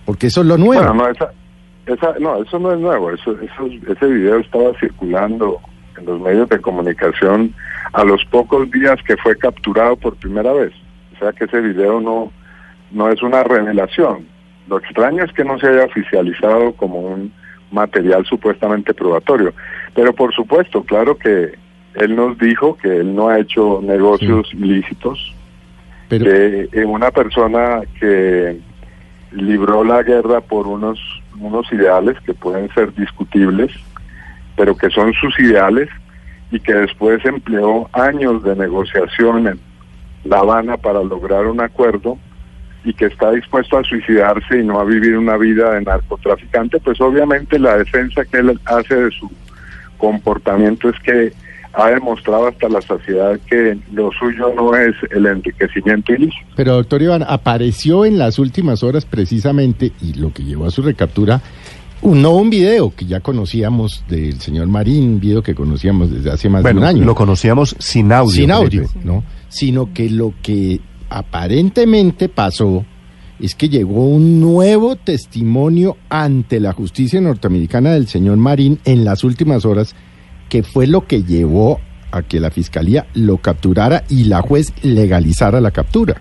porque 0.04 0.28
eso 0.28 0.42
es 0.42 0.46
lo 0.46 0.56
nuevo. 0.56 0.84
Bueno, 0.84 0.94
no, 0.94 1.08
esa, 1.08 1.32
esa, 1.86 2.14
no, 2.20 2.42
eso 2.42 2.58
no 2.58 2.72
es 2.72 2.78
nuevo. 2.78 3.10
Eso, 3.10 3.36
eso, 3.40 3.66
ese 3.88 4.06
video 4.06 4.38
estaba 4.38 4.72
circulando 4.78 5.60
en 5.98 6.06
los 6.06 6.20
medios 6.20 6.48
de 6.48 6.60
comunicación 6.60 7.54
a 7.92 8.04
los 8.04 8.24
pocos 8.26 8.70
días 8.70 8.98
que 9.06 9.16
fue 9.16 9.36
capturado 9.36 9.96
por 9.96 10.16
primera 10.16 10.52
vez. 10.52 10.72
O 11.14 11.18
sea 11.18 11.32
que 11.32 11.44
ese 11.44 11.60
video 11.60 12.00
no, 12.00 12.32
no 12.90 13.08
es 13.10 13.22
una 13.22 13.42
revelación. 13.42 14.26
Lo 14.68 14.78
extraño 14.78 15.24
es 15.24 15.32
que 15.32 15.44
no 15.44 15.58
se 15.58 15.68
haya 15.68 15.84
oficializado 15.84 16.72
como 16.72 17.00
un 17.00 17.32
material 17.72 18.24
supuestamente 18.26 18.94
probatorio. 18.94 19.52
Pero 19.94 20.12
por 20.14 20.32
supuesto, 20.34 20.84
claro 20.84 21.16
que 21.16 21.52
él 21.94 22.16
nos 22.16 22.38
dijo 22.38 22.76
que 22.76 22.98
él 22.98 23.14
no 23.14 23.28
ha 23.28 23.38
hecho 23.38 23.80
negocios 23.82 24.52
ilícitos, 24.54 25.34
Pero... 26.08 26.24
que 26.24 26.84
una 26.86 27.10
persona 27.10 27.80
que 27.98 28.58
libró 29.32 29.84
la 29.84 30.02
guerra 30.02 30.40
por 30.40 30.66
unos 30.66 31.21
unos 31.44 31.70
ideales 31.72 32.16
que 32.24 32.34
pueden 32.34 32.72
ser 32.74 32.94
discutibles, 32.94 33.72
pero 34.56 34.76
que 34.76 34.90
son 34.90 35.12
sus 35.14 35.38
ideales 35.38 35.88
y 36.50 36.60
que 36.60 36.74
después 36.74 37.24
empleó 37.24 37.88
años 37.92 38.42
de 38.44 38.54
negociación 38.54 39.48
en 39.48 39.60
La 40.24 40.40
Habana 40.40 40.76
para 40.76 41.02
lograr 41.02 41.46
un 41.46 41.60
acuerdo 41.60 42.18
y 42.84 42.92
que 42.94 43.06
está 43.06 43.30
dispuesto 43.30 43.78
a 43.78 43.84
suicidarse 43.84 44.58
y 44.58 44.64
no 44.64 44.80
a 44.80 44.84
vivir 44.84 45.16
una 45.16 45.36
vida 45.36 45.72
de 45.72 45.82
narcotraficante, 45.82 46.80
pues 46.80 47.00
obviamente 47.00 47.58
la 47.58 47.78
defensa 47.78 48.24
que 48.24 48.38
él 48.38 48.58
hace 48.64 48.94
de 48.94 49.10
su 49.12 49.30
comportamiento 49.98 50.88
es 50.88 50.98
que 51.00 51.32
ha 51.74 51.88
demostrado 51.88 52.48
hasta 52.48 52.68
la 52.68 52.82
saciedad 52.82 53.38
que 53.48 53.78
lo 53.92 54.10
suyo 54.12 54.52
no 54.54 54.76
es 54.76 54.94
el 55.10 55.26
enriquecimiento 55.26 56.12
ilícito. 56.12 56.46
Pero 56.56 56.74
doctor 56.74 57.02
Iván, 57.02 57.24
apareció 57.26 58.04
en 58.04 58.18
las 58.18 58.38
últimas 58.38 58.82
horas 58.82 59.04
precisamente, 59.04 59.92
y 60.00 60.14
lo 60.14 60.32
que 60.32 60.44
llevó 60.44 60.66
a 60.66 60.70
su 60.70 60.82
recaptura, 60.82 61.40
un, 62.02 62.20
no 62.20 62.32
un 62.32 62.50
video 62.50 62.94
que 62.94 63.06
ya 63.06 63.20
conocíamos 63.20 64.04
del 64.08 64.40
señor 64.40 64.66
Marín, 64.66 65.04
un 65.04 65.20
video 65.20 65.42
que 65.42 65.54
conocíamos 65.54 66.10
desde 66.10 66.30
hace 66.30 66.48
más 66.48 66.62
bueno, 66.62 66.80
de 66.80 66.86
un 66.86 66.96
año. 66.96 67.04
Lo 67.04 67.14
conocíamos 67.14 67.76
sin 67.78 68.12
audio. 68.12 68.32
Sin 68.32 68.50
audio, 68.50 68.84
¿no? 69.04 69.24
Sino 69.48 69.92
que 69.94 70.10
lo 70.10 70.34
que 70.42 70.80
aparentemente 71.08 72.28
pasó 72.28 72.84
es 73.38 73.54
que 73.54 73.68
llegó 73.68 74.06
un 74.06 74.40
nuevo 74.40 74.96
testimonio 74.96 75.96
ante 76.08 76.60
la 76.60 76.72
justicia 76.72 77.20
norteamericana 77.20 77.92
del 77.92 78.08
señor 78.08 78.36
Marín 78.36 78.78
en 78.84 79.04
las 79.04 79.24
últimas 79.24 79.64
horas 79.64 79.94
que 80.52 80.62
fue 80.62 80.86
lo 80.86 81.06
que 81.06 81.22
llevó 81.22 81.80
a 82.10 82.20
que 82.20 82.38
la 82.38 82.50
fiscalía 82.50 83.06
lo 83.14 83.38
capturara 83.38 84.02
y 84.10 84.24
la 84.24 84.42
juez 84.42 84.74
legalizara 84.84 85.62
la 85.62 85.70
captura. 85.70 86.16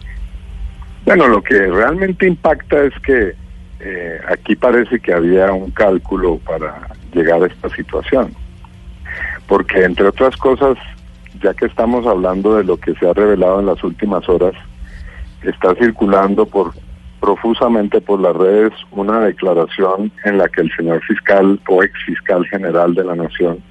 Bueno, 1.03 1.27
lo 1.27 1.43
que 1.43 1.67
realmente 1.67 2.27
impacta 2.27 2.81
es 2.81 2.93
que 3.05 3.33
eh, 3.81 4.21
aquí 4.29 4.55
parece 4.55 5.01
que 5.01 5.11
había 5.13 5.51
un 5.51 5.71
cálculo 5.71 6.37
para 6.45 6.87
llegar 7.13 7.43
a 7.43 7.47
esta 7.47 7.67
situación. 7.75 8.33
Porque 9.49 9.83
entre 9.83 10.07
otras 10.07 10.37
cosas, 10.37 10.77
ya 11.43 11.53
que 11.53 11.65
estamos 11.65 12.07
hablando 12.07 12.55
de 12.55 12.63
lo 12.63 12.77
que 12.77 12.93
se 12.93 13.09
ha 13.09 13.11
revelado 13.11 13.59
en 13.59 13.65
las 13.65 13.83
últimas 13.83 14.29
horas, 14.29 14.53
está 15.43 15.75
circulando 15.75 16.45
por 16.45 16.71
profusamente 17.19 17.99
por 17.99 18.21
las 18.21 18.33
redes 18.33 18.71
una 18.91 19.19
declaración 19.19 20.09
en 20.23 20.37
la 20.37 20.47
que 20.47 20.61
el 20.61 20.71
señor 20.77 21.03
fiscal 21.03 21.59
o 21.67 21.83
ex 21.83 21.91
fiscal 22.05 22.45
general 22.45 22.95
de 22.95 23.03
la 23.03 23.15
nación 23.15 23.61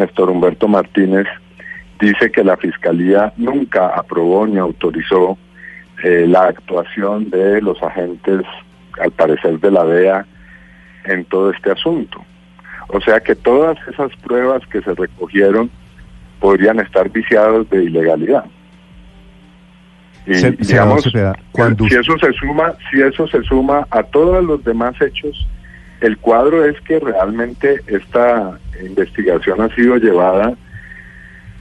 Néstor 0.00 0.30
Humberto 0.30 0.66
Martínez, 0.68 1.26
dice 2.00 2.30
que 2.32 2.42
la 2.42 2.56
Fiscalía 2.56 3.32
nunca 3.36 3.88
aprobó 3.88 4.46
ni 4.46 4.58
autorizó 4.58 5.36
eh, 6.02 6.24
la 6.26 6.44
actuación 6.44 7.28
de 7.30 7.60
los 7.60 7.82
agentes, 7.82 8.42
al 9.00 9.10
parecer 9.12 9.60
de 9.60 9.70
la 9.70 9.84
DEA, 9.84 10.26
en 11.04 11.24
todo 11.26 11.50
este 11.50 11.70
asunto. 11.70 12.24
O 12.88 13.00
sea 13.00 13.20
que 13.20 13.34
todas 13.36 13.76
esas 13.88 14.10
pruebas 14.16 14.66
que 14.66 14.80
se 14.82 14.94
recogieron 14.94 15.70
podrían 16.40 16.80
estar 16.80 17.08
viciadas 17.10 17.68
de 17.70 17.84
ilegalidad. 17.84 18.44
Y 20.26 20.34
Se- 20.34 20.52
digamos, 20.52 21.10
cuando 21.52 21.86
si 21.88 21.94
eso 21.94 22.18
se 22.18 22.32
suma, 22.32 22.74
si 22.90 23.00
eso 23.02 23.26
se 23.28 23.42
suma 23.42 23.86
a 23.90 24.02
todos 24.02 24.44
los 24.44 24.62
demás 24.64 24.94
hechos, 25.00 25.46
el 26.00 26.18
cuadro 26.18 26.64
es 26.64 26.80
que 26.82 26.98
realmente 26.98 27.80
esta 27.86 28.58
investigación 28.84 29.60
ha 29.60 29.74
sido 29.74 29.96
llevada, 29.96 30.54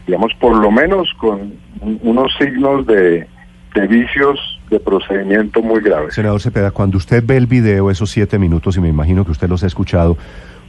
digamos, 0.07 0.33
por 0.39 0.55
lo 0.57 0.71
menos 0.71 1.09
con 1.17 1.53
un- 1.81 1.99
unos 2.03 2.31
signos 2.37 2.85
de, 2.87 3.27
de 3.75 3.87
vicios 3.87 4.39
de 4.69 4.79
procedimiento 4.79 5.61
muy 5.61 5.81
graves. 5.81 6.13
Senador 6.15 6.41
Cepeda, 6.41 6.71
cuando 6.71 6.97
usted 6.97 7.23
ve 7.25 7.37
el 7.37 7.47
video, 7.47 7.89
esos 7.91 8.09
siete 8.11 8.37
minutos, 8.39 8.77
y 8.77 8.81
me 8.81 8.89
imagino 8.89 9.25
que 9.25 9.31
usted 9.31 9.49
los 9.49 9.63
ha 9.63 9.67
escuchado, 9.67 10.17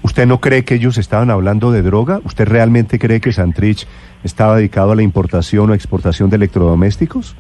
¿usted 0.03 0.27
no 0.27 0.41
cree 0.41 0.65
que 0.65 0.75
ellos 0.75 0.99
estaban 0.99 1.31
hablando 1.31 1.71
de 1.73 1.83
droga? 1.83 2.21
¿Usted 2.25 2.49
realmente 2.49 2.99
cree 2.99 3.21
que 3.21 3.33
Santrich 3.33 3.87
estaba 4.25 4.57
dedicado 4.57 4.93
a 4.93 4.97
la 4.97 5.03
importación 5.03 5.71
o 5.71 5.75
exportación 5.75 6.31
de 6.31 6.37
electrodomésticos? 6.37 7.37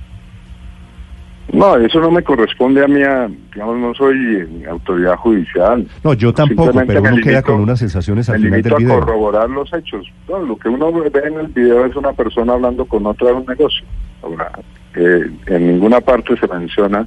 No, 1.52 1.76
eso 1.76 2.00
no 2.00 2.10
me 2.10 2.22
corresponde 2.22 2.84
a 2.84 2.88
mí, 2.88 3.02
a- 3.02 3.28
digamos, 3.54 3.78
no 3.78 3.94
soy 3.94 4.16
eh, 4.36 4.66
autoridad 4.70 5.16
judicial. 5.16 5.86
No, 6.04 6.14
yo 6.14 6.32
tampoco, 6.32 6.72
pero 6.86 7.00
uno 7.02 7.16
queda 7.22 7.42
con 7.42 7.60
unas 7.60 7.78
sensaciones 7.78 8.28
al 8.30 8.40
final 8.40 8.62
del 8.62 8.72
a 8.72 8.76
video. 8.76 9.00
corroborar 9.00 9.50
los 9.50 9.72
hechos. 9.72 10.06
No, 10.28 10.38
lo 10.40 10.56
que 10.56 10.68
uno 10.68 10.92
ve 10.92 11.10
en 11.24 11.40
el 11.40 11.48
video 11.48 11.84
es 11.86 11.96
una 11.96 12.12
persona 12.12 12.52
hablando 12.52 12.84
con 12.84 13.04
otra 13.06 13.28
de 13.28 13.34
un 13.34 13.46
negocio. 13.46 13.84
Ahora, 14.22 14.52
eh, 14.94 15.30
en 15.46 15.66
ninguna 15.66 16.00
parte 16.00 16.36
se 16.36 16.46
menciona 16.46 17.06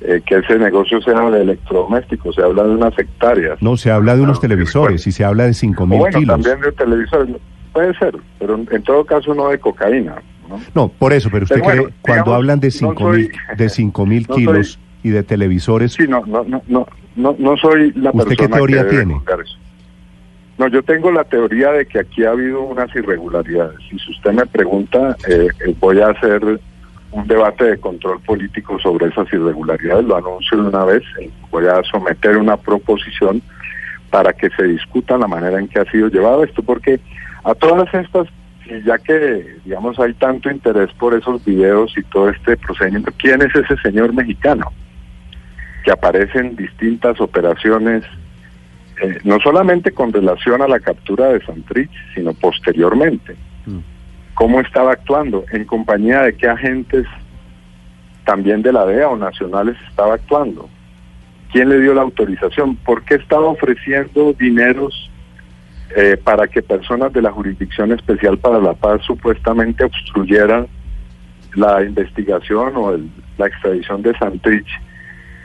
eh, 0.00 0.22
que 0.24 0.36
ese 0.36 0.58
negocio 0.58 1.00
sea 1.02 1.28
de 1.30 1.42
electrodomésticos, 1.42 2.36
se 2.36 2.42
habla 2.42 2.62
de 2.62 2.70
unas 2.70 2.96
hectáreas. 2.98 3.60
No, 3.60 3.76
se 3.76 3.90
habla 3.90 4.16
de 4.16 4.22
unos 4.22 4.40
televisores 4.40 5.06
y 5.06 5.12
se 5.12 5.24
habla 5.24 5.44
de 5.44 5.54
cinco 5.54 5.82
O 5.82 5.86
mil 5.86 5.98
bueno, 5.98 6.18
kilos. 6.18 6.34
también 6.40 6.60
de 6.60 6.72
televisores. 6.72 7.36
Puede 7.72 7.92
ser, 7.98 8.16
pero 8.38 8.58
en 8.70 8.82
todo 8.82 9.04
caso 9.04 9.34
no 9.34 9.48
de 9.50 9.58
cocaína. 9.58 10.14
¿No? 10.48 10.60
No, 10.74 10.88
por 10.88 11.12
eso, 11.12 11.28
pero 11.30 11.44
usted 11.44 11.56
Pero 11.56 11.64
bueno, 11.66 11.82
cree, 11.84 11.94
cuando 12.02 12.24
digamos, 12.24 12.34
hablan 12.36 12.60
de 12.60 12.68
no 12.68 12.72
cinco 12.72 13.08
mil, 13.10 13.26
soy- 13.32 13.56
de 13.56 13.68
cinco 13.68 14.06
mil 14.06 14.22
no 14.28 14.34
soy- 14.34 14.44
kilos 14.46 14.78
y 15.02 15.10
de 15.10 15.22
televisores, 15.22 15.92
Sí, 15.92 16.06
no, 16.08 16.24
no, 16.26 16.42
no, 16.44 16.62
no, 16.68 16.86
no, 17.16 17.36
no 17.38 17.56
soy 17.56 17.92
la 17.92 18.10
¿Usted 18.10 18.30
qué 18.30 18.36
persona 18.36 18.56
teoría 18.56 18.82
que 18.84 18.90
tiene? 18.90 19.14
eso. 19.14 19.56
No, 20.58 20.66
yo 20.68 20.82
tengo 20.82 21.12
la 21.12 21.22
teoría 21.24 21.70
de 21.70 21.86
que 21.86 22.00
aquí 22.00 22.24
ha 22.24 22.30
habido 22.30 22.62
unas 22.62 22.92
irregularidades. 22.96 23.78
Y 23.92 23.98
si 24.00 24.10
usted 24.10 24.32
me 24.32 24.44
pregunta, 24.44 25.16
eh, 25.28 25.46
eh, 25.64 25.74
voy 25.78 26.00
a 26.00 26.08
hacer 26.08 26.42
un 27.12 27.26
debate 27.28 27.64
de 27.64 27.78
control 27.78 28.20
político 28.22 28.76
sobre 28.80 29.06
esas 29.06 29.32
irregularidades. 29.32 30.04
Lo 30.04 30.16
anuncio 30.16 30.60
de 30.60 30.68
una 30.68 30.84
vez. 30.84 31.02
eh, 31.20 31.30
voy 31.52 31.66
a 31.66 31.80
someter 31.84 32.36
una 32.36 32.56
proposición 32.56 33.40
para 34.10 34.32
que 34.32 34.50
se 34.50 34.64
discuta 34.64 35.16
la 35.16 35.28
manera 35.28 35.60
en 35.60 35.68
que 35.68 35.78
ha 35.78 35.84
sido 35.90 36.08
llevado 36.08 36.42
esto, 36.42 36.62
porque 36.62 36.98
a 37.44 37.54
todas 37.54 37.92
estas, 37.94 38.26
y 38.68 38.82
ya 38.82 38.98
que, 38.98 39.56
digamos, 39.64 39.98
hay 39.98 40.14
tanto 40.14 40.50
interés 40.50 40.92
por 40.94 41.14
esos 41.14 41.44
videos 41.44 41.92
y 41.96 42.02
todo 42.02 42.28
este 42.28 42.56
procedimiento, 42.56 43.12
¿quién 43.18 43.42
es 43.42 43.54
ese 43.54 43.76
señor 43.82 44.12
mexicano? 44.12 44.70
que 45.84 45.92
aparece 45.92 46.38
en 46.38 46.56
distintas 46.56 47.20
operaciones, 47.20 48.04
eh, 49.02 49.18
no 49.24 49.38
solamente 49.40 49.92
con 49.92 50.12
relación 50.12 50.60
a 50.62 50.68
la 50.68 50.80
captura 50.80 51.28
de 51.28 51.40
Santrich, 51.44 51.90
sino 52.14 52.34
posteriormente. 52.34 53.36
Mm. 53.66 53.78
¿Cómo 54.34 54.60
estaba 54.60 54.92
actuando? 54.92 55.44
¿En 55.52 55.64
compañía 55.64 56.22
de 56.22 56.36
qué 56.36 56.48
agentes 56.48 57.06
también 58.24 58.62
de 58.62 58.72
la 58.72 58.84
DEA 58.84 59.08
o 59.08 59.16
nacionales 59.16 59.76
estaba 59.88 60.14
actuando? 60.14 60.68
¿Quién 61.52 61.70
le 61.70 61.80
dio 61.80 61.94
la 61.94 62.02
autorización? 62.02 62.76
¿Por 62.76 63.02
qué 63.04 63.14
estaba 63.14 63.46
ofreciendo 63.46 64.34
dineros 64.34 65.10
eh, 65.96 66.16
para 66.22 66.46
que 66.48 66.62
personas 66.62 67.12
de 67.12 67.22
la 67.22 67.30
Jurisdicción 67.32 67.92
Especial 67.92 68.38
para 68.38 68.58
la 68.60 68.74
Paz 68.74 69.00
supuestamente 69.06 69.84
obstruyeran 69.84 70.66
la 71.54 71.82
investigación 71.82 72.72
o 72.76 72.92
el- 72.92 73.10
la 73.38 73.46
extradición 73.46 74.02
de 74.02 74.16
Santrich? 74.18 74.68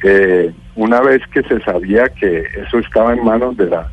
eh, 0.05 0.51
una 0.75 0.99
vez 0.99 1.21
que 1.27 1.43
se 1.43 1.61
sabía 1.61 2.09
que 2.09 2.43
eso 2.57 2.77
estaba 2.79 3.13
en 3.13 3.23
manos 3.23 3.55
de 3.55 3.69
la 3.69 3.89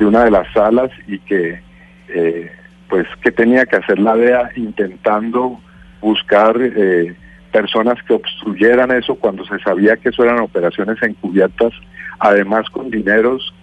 de 0.00 0.04
una 0.04 0.24
de 0.24 0.32
las 0.32 0.52
salas 0.52 0.90
y 1.06 1.20
que 1.20 1.60
eh, 2.08 2.50
pues 2.88 3.06
que 3.22 3.30
tenía 3.30 3.64
que 3.64 3.76
hacer 3.76 4.00
la 4.00 4.16
DEA 4.16 4.50
intentando 4.56 5.60
buscar 6.00 6.56
eh, 6.60 7.14
personas 7.52 8.02
que 8.02 8.14
obstruyeran 8.14 8.90
eso 8.90 9.14
cuando 9.14 9.44
se 9.44 9.56
sabía 9.60 9.96
que 9.96 10.08
eso 10.08 10.24
eran 10.24 10.40
operaciones 10.40 11.00
encubiertas 11.04 11.72
además 12.18 12.68
con 12.70 12.90
dineros 12.90 13.53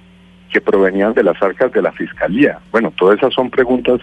que 0.52 0.62
provenían 0.62 1.14
de 1.14 1.24
las 1.24 1.42
arcas 1.42 1.72
de 1.72 1.82
la 1.82 1.92
fiscalía 1.92 2.60
bueno 2.72 2.92
todas 2.98 3.18
esas 3.18 3.34
son 3.34 3.50
preguntas 3.50 4.00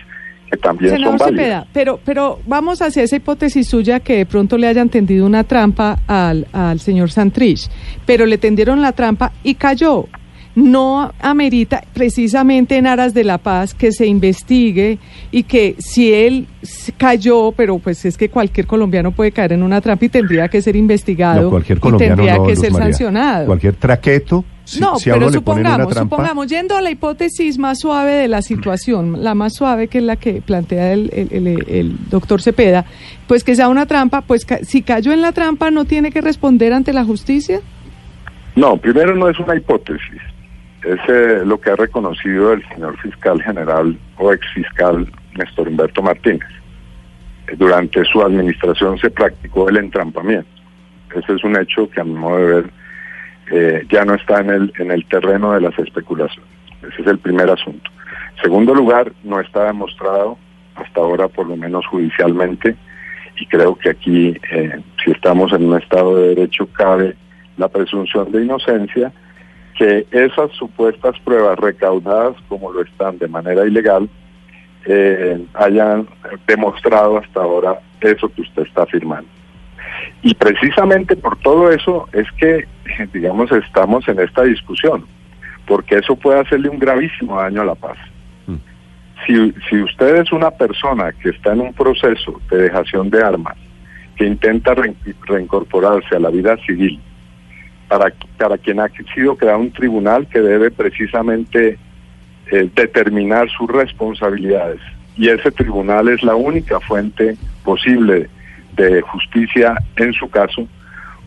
que 0.51 0.57
también 0.57 0.93
Senador 0.95 1.19
son 1.19 1.27
válidas 1.27 1.45
Cepeda, 1.45 1.67
pero, 1.73 2.01
pero 2.05 2.39
vamos 2.47 2.81
hacia 2.81 3.03
esa 3.03 3.17
hipótesis 3.17 3.69
suya 3.69 4.01
que 4.01 4.17
de 4.17 4.27
pronto 4.27 4.57
le 4.57 4.67
hayan 4.67 4.89
tendido 4.89 5.27
una 5.27 5.45
trampa 5.45 5.99
al, 6.07 6.47
al 6.53 6.81
señor 6.81 7.11
Santrich, 7.11 7.69
pero 8.07 8.25
le 8.25 8.39
tendieron 8.39 8.81
la 8.81 8.93
trampa 8.93 9.33
y 9.43 9.55
cayó. 9.57 10.07
No 10.55 11.13
amerita 11.21 11.85
precisamente 11.95 12.79
en 12.79 12.89
aras 12.89 13.15
de 13.15 13.23
la 13.23 13.39
paz 13.39 13.75
que 13.75 13.93
se 13.93 14.07
investigue 14.07 14.99
y 15.31 15.45
que 15.45 15.77
si 15.79 16.13
él 16.13 16.49
cayó, 16.97 17.53
pero 17.53 17.79
pues 17.79 18.05
es 18.05 18.17
que 18.17 18.29
cualquier 18.29 18.67
colombiano 18.67 19.13
puede 19.13 19.31
caer 19.31 19.53
en 19.53 19.63
una 19.63 19.81
trampa 19.81 20.07
y 20.07 20.09
tendría 20.09 20.49
que 20.49 20.61
ser 20.61 20.75
investigado 20.75 21.43
no, 21.43 21.51
cualquier 21.51 21.79
y 21.79 21.81
colombiano 21.81 22.17
tendría 22.17 22.37
no, 22.39 22.45
que 22.45 22.51
Luz 22.53 22.61
ser 22.61 22.73
María. 22.73 22.87
sancionado. 22.87 23.47
Cualquier 23.47 23.75
traqueto, 23.77 24.45
si, 24.69 24.81
no, 24.81 24.97
si 24.99 25.11
pero 25.11 25.31
le 25.31 25.41
ponen 25.41 25.61
una 25.67 25.71
supongamos, 25.77 25.95
trampa, 25.95 26.17
supongamos, 26.17 26.47
yendo 26.49 26.77
a 26.77 26.81
la 26.83 26.91
hipótesis 26.91 27.59
más 27.59 27.79
suave 27.81 28.13
de 28.13 28.29
la 28.29 28.43
situación, 28.43 29.23
la 29.25 29.35
más 29.35 29.55
suave 29.55 29.89
que 29.89 29.99
es 29.99 30.05
la 30.05 30.17
que 30.17 30.43
plantea 30.43 30.93
el, 30.93 31.11
el- 31.13 31.47
el- 31.47 31.65
el 31.69 31.97
doctor 32.11 32.43
Cepeda, 32.43 32.85
pues 33.27 33.45
que 33.45 33.55
sea 33.57 33.69
una 33.69 33.87
trampa, 33.87 34.21
pues 34.23 34.45
ca- 34.45 34.59
si 34.63 34.83
cayó 34.83 35.13
en 35.13 35.23
la 35.23 35.33
trampa 35.33 35.71
no 35.71 35.85
tiene 35.85 36.11
que 36.11 36.21
responder 36.21 36.73
ante 36.73 36.93
la 36.93 37.05
justicia. 37.05 37.61
No, 38.57 38.77
primero 38.77 39.15
no 39.17 39.29
es 39.29 39.39
una 39.39 39.57
hipótesis. 39.57 40.21
Es 40.85 40.99
eh, 41.09 41.43
lo 41.45 41.61
que 41.61 41.71
ha 41.71 41.77
reconocido 41.77 42.53
el 42.53 42.63
señor 42.69 42.99
fiscal 43.01 43.43
general 43.43 43.99
o 44.17 44.33
ex 44.33 44.47
fiscal 44.55 45.11
Néstor 45.37 45.69
Humberto 45.69 46.03
Martínez. 46.03 46.49
Durante 47.57 48.05
su 48.05 48.21
administración 48.23 48.99
se 48.99 49.11
practicó 49.11 49.69
el 49.69 49.79
entrampamiento. 49.79 50.49
Ese 51.15 51.35
es 51.35 51.43
un 51.45 51.57
hecho 51.59 51.89
que 51.89 52.01
a 52.01 52.05
mi 52.05 52.13
modo 52.15 52.37
de 52.39 52.47
ver 52.47 52.71
eh, 53.51 53.87
ya 53.91 54.05
no 54.05 54.15
está 54.15 54.41
en 54.41 54.51
el, 54.51 54.73
en 54.79 54.91
el 54.91 55.05
terreno 55.07 55.53
de 55.53 55.61
las 55.61 55.79
especulaciones. 55.79 56.49
Ese 56.83 57.03
es 57.03 57.07
el 57.07 57.19
primer 57.19 57.51
asunto. 57.51 57.91
Segundo 58.43 58.75
lugar, 58.75 59.13
no 59.25 59.41
está 59.41 59.65
demostrado 59.65 60.39
hasta 60.75 61.01
ahora, 61.01 61.29
por 61.29 61.47
lo 61.49 61.57
menos 61.57 61.87
judicialmente, 61.87 62.77
y 63.41 63.47
creo 63.47 63.75
que 63.77 63.91
aquí, 63.91 64.37
eh, 64.53 64.81
si 65.05 65.11
estamos 65.11 65.53
en 65.53 65.65
un 65.65 65.81
Estado 65.81 66.17
de 66.17 66.29
Derecho, 66.35 66.67
cabe 66.73 67.17
la 67.57 67.69
presunción 67.69 68.31
de 68.31 68.45
inocencia, 68.45 69.13
que 69.77 70.07
esas 70.11 70.51
supuestas 70.53 71.19
pruebas 71.21 71.59
recaudadas, 71.59 72.37
como 72.49 72.73
lo 72.73 72.83
están 72.83 73.19
de 73.19 73.29
manera 73.29 73.65
ilegal, 73.67 74.09
eh, 74.87 75.45
hayan 75.55 76.09
demostrado 76.47 77.19
hasta 77.19 77.43
ahora 77.43 77.79
eso 78.01 78.29
que 78.29 78.43
usted 78.43 78.63
está 78.63 78.83
afirmando. 78.83 79.29
Y 80.23 80.35
precisamente 80.35 81.17
por 81.17 81.37
todo 81.39 81.71
eso 81.71 82.09
es 82.13 82.27
que, 82.33 82.67
digamos, 83.13 83.51
estamos 83.53 84.07
en 84.09 84.21
esta 84.21 84.43
discusión, 84.43 85.05
porque 85.67 85.97
eso 85.97 86.17
puede 86.17 86.41
hacerle 86.41 86.69
un 86.69 86.79
gravísimo 86.79 87.41
daño 87.41 87.63
a 87.63 87.67
la 87.67 87.75
paz. 87.75 87.97
Si, 89.27 89.53
si 89.69 89.83
usted 89.83 90.17
es 90.23 90.31
una 90.33 90.51
persona 90.53 91.13
que 91.13 91.31
está 91.31 91.53
en 91.53 91.61
un 91.61 91.75
proceso 91.75 92.41
de 92.51 92.59
dejación 92.59 93.11
de 93.11 93.23
armas, 93.23 93.57
que 94.17 94.25
intenta 94.25 94.75
re- 94.75 94.95
reincorporarse 95.27 96.15
a 96.17 96.21
la 96.21 96.31
vida 96.31 96.57
civil, 96.59 97.01
para, 97.89 98.13
para 98.37 98.57
quien 98.59 98.79
ha 98.81 98.89
sido 99.15 99.37
creado 99.37 99.59
un 99.59 99.73
tribunal 99.73 100.27
que 100.29 100.41
debe 100.41 100.71
precisamente 100.71 101.79
eh, 102.53 102.71
determinar 102.75 103.49
sus 103.51 103.69
responsabilidades. 103.71 104.81
Y 105.17 105.29
ese 105.29 105.51
tribunal 105.51 106.09
es 106.09 106.23
la 106.23 106.37
única 106.37 106.79
fuente 106.81 107.37
posible 107.65 108.29
de 108.77 109.01
justicia 109.03 109.75
en 109.97 110.13
su 110.13 110.29
caso. 110.29 110.67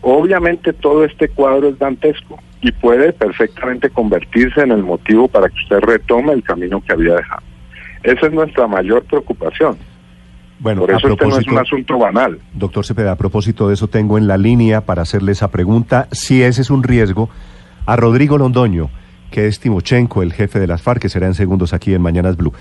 Obviamente 0.00 0.72
todo 0.72 1.04
este 1.04 1.28
cuadro 1.28 1.68
es 1.68 1.78
dantesco 1.78 2.38
y 2.60 2.72
puede 2.72 3.12
perfectamente 3.12 3.90
convertirse 3.90 4.60
en 4.62 4.72
el 4.72 4.82
motivo 4.82 5.28
para 5.28 5.48
que 5.48 5.54
usted 5.62 5.80
retome 5.80 6.32
el 6.32 6.42
camino 6.42 6.80
que 6.80 6.92
había 6.92 7.14
dejado. 7.14 7.42
Esa 8.02 8.26
es 8.26 8.32
nuestra 8.32 8.66
mayor 8.66 9.04
preocupación. 9.04 9.76
bueno, 10.58 10.80
Por 10.80 10.90
eso 10.90 11.08
este 11.08 11.26
no 11.26 11.38
es 11.38 11.46
un 11.46 11.58
asunto 11.58 11.98
banal. 11.98 12.38
doctor 12.54 12.84
Cepeda, 12.84 13.12
a 13.12 13.16
propósito 13.16 13.68
de 13.68 13.74
eso, 13.74 13.88
tengo 13.88 14.18
en 14.18 14.26
la 14.26 14.38
línea 14.38 14.82
para 14.82 15.02
hacerle 15.02 15.32
esa 15.32 15.50
pregunta, 15.50 16.08
si 16.10 16.42
ese 16.42 16.62
es 16.62 16.70
un 16.70 16.82
riesgo, 16.82 17.30
a 17.86 17.96
Rodrigo 17.96 18.38
Londoño, 18.38 18.90
que 19.30 19.46
es 19.46 19.60
Timochenko, 19.60 20.22
el 20.22 20.32
jefe 20.32 20.60
de 20.60 20.66
las 20.66 20.82
FARC, 20.82 21.02
que 21.02 21.08
será 21.08 21.26
en 21.26 21.34
segundos 21.34 21.72
aquí 21.72 21.94
en 21.94 22.02
Mañanas 22.02 22.36
Blue. 22.36 22.52